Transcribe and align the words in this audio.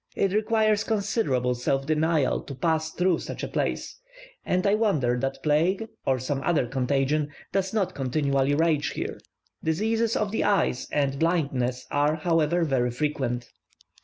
It 0.15 0.33
requires 0.33 0.83
considerable 0.83 1.53
self 1.53 1.85
denial 1.85 2.41
to 2.45 2.55
pass 2.55 2.89
through 2.89 3.19
such 3.19 3.43
a 3.43 3.47
place, 3.47 3.99
and 4.43 4.65
I 4.65 4.73
wonder 4.73 5.15
that 5.19 5.43
plague, 5.43 5.87
or 6.07 6.17
some 6.17 6.41
other 6.41 6.65
contagion, 6.65 7.29
does 7.51 7.71
not 7.71 7.93
continually 7.93 8.55
rage 8.55 8.95
there. 8.95 9.19
Diseases 9.63 10.15
of 10.17 10.31
the 10.31 10.43
eyes 10.43 10.87
and 10.91 11.19
blindness 11.19 11.85
are, 11.91 12.15
however, 12.15 12.63
very 12.63 12.89
frequent. 12.89 13.51